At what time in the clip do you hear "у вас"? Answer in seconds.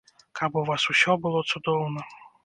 0.61-0.85